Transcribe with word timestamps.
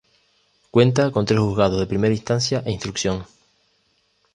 Cuenta 0.71 1.11
con 1.11 1.25
tres 1.27 1.39
Juzgados 1.41 1.79
de 1.79 1.85
Primera 1.85 2.15
Instancia 2.15 2.63
e 2.65 2.71
Instrucción. 2.71 3.23